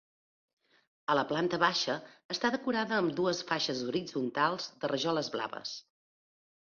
A 1.13 1.17
la 1.17 1.25
planta 1.31 1.59
baixa 1.63 1.97
està 2.35 2.51
decorada 2.55 2.97
amb 3.01 3.13
dues 3.19 3.43
faixes 3.51 3.83
horitzontals 3.91 4.67
de 4.85 4.91
rajoles 4.95 5.31
blaves. 5.37 5.77